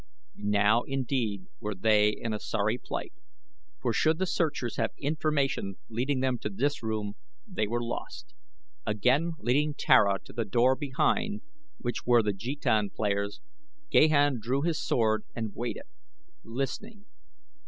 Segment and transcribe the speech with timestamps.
[0.41, 3.13] Now indeed were they in a sorry plight,
[3.79, 7.13] for should the searchers have information leading them to this room
[7.45, 8.33] they were lost.
[8.83, 11.43] Again leading Tara to the door behind
[11.77, 13.41] which were the jetan players
[13.91, 15.83] Gahan drew his sword and waited,
[16.43, 17.05] listening.